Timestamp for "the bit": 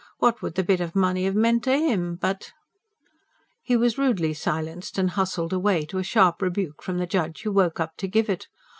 0.55-0.81